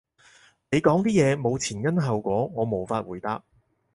[0.71, 3.43] 你講啲嘢冇前因後果，我無法回答